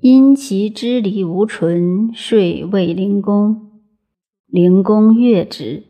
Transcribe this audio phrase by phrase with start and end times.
[0.00, 3.82] 因其支离无存，遂谓灵公。
[4.46, 5.82] 灵公悦之，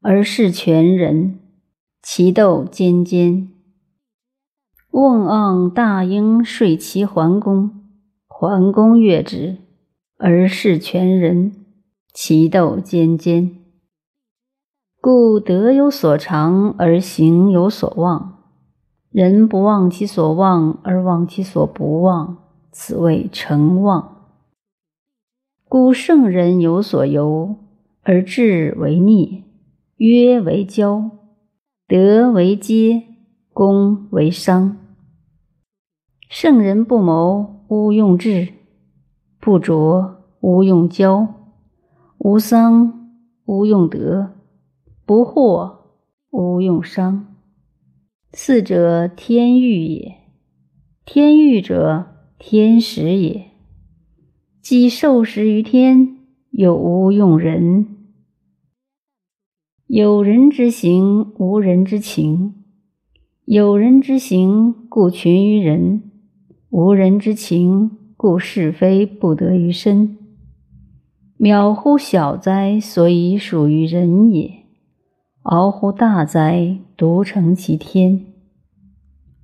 [0.00, 1.38] 而视全人。
[2.02, 3.50] 其斗尖尖。
[4.90, 7.70] 瓮盎大婴睡其桓公，
[8.26, 9.58] 桓公悦之，
[10.16, 11.52] 而视全人。
[12.14, 13.58] 其斗尖尖。
[14.98, 18.38] 故德有所长，而行有所忘。
[19.10, 22.41] 人不忘其所忘，而忘其所不忘。
[22.72, 24.30] 此谓成妄。
[25.68, 27.56] 故圣人有所由，
[28.02, 29.44] 而志为逆，
[29.96, 31.10] 约为交，
[31.86, 33.02] 德为接，
[33.52, 34.78] 功为伤。
[36.30, 38.54] 圣人不谋，无用志；
[39.38, 41.28] 不拙，无用交；
[42.16, 44.32] 无丧，无用德；
[45.04, 45.76] 不惑，
[46.30, 47.36] 无用伤。
[48.32, 50.16] 四者，天欲也。
[51.04, 52.11] 天欲者，
[52.44, 53.52] 天时也，
[54.60, 56.16] 既受时于天，
[56.50, 57.86] 又无用人。
[59.86, 62.52] 有人之行，无人之情；
[63.44, 66.00] 有人之行，故群于人；
[66.70, 70.18] 无人之情，故是非不得于身。
[71.38, 74.64] 渺乎小哉，所以属于人也；
[75.42, 78.26] 敖乎大哉，独成其天。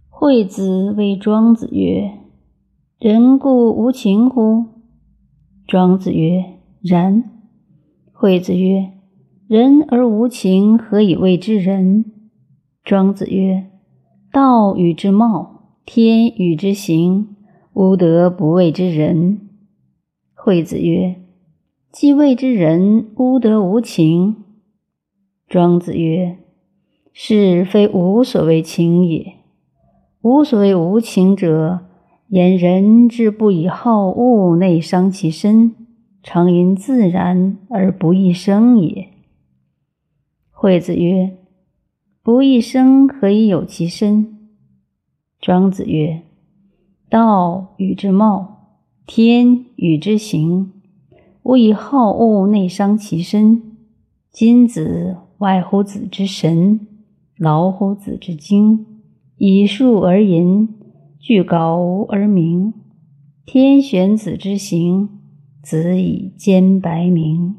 [0.09, 2.25] 惠子谓庄子曰。
[2.99, 4.65] 人故无情乎？
[5.69, 7.23] 庄子曰：“然。”
[8.13, 8.91] 惠子曰
[9.47, 12.05] ：“人而无情，何以谓之仁？”
[12.83, 13.71] 庄子曰
[14.33, 17.37] ：“道与之貌，天与之行，
[17.73, 19.49] 无德不谓之仁。”
[20.35, 21.21] 惠子曰
[21.93, 24.43] ：“既谓之仁，吾德无情。”
[25.47, 26.37] 庄子曰
[27.15, 29.35] ：“是非无所谓情也。
[30.21, 31.83] 无所谓无情者。”
[32.29, 35.75] 言人之不以好恶内伤其身，
[36.23, 39.09] 常因自然而不易生也。
[40.51, 41.39] 惠子曰
[42.23, 44.51] ：“不易生，何以有其身？”
[45.41, 46.21] 庄子曰
[47.09, 48.77] ：“道与之貌，
[49.07, 50.71] 天与之行，
[51.45, 53.63] 吾以好恶内伤其身。
[54.31, 56.87] 今子外乎子之神，
[57.39, 58.85] 劳乎子之精，
[59.39, 60.69] 以数而淫。”
[61.21, 62.73] 具杲而明，
[63.45, 65.09] 天选子之行，
[65.63, 67.57] 子以兼白明。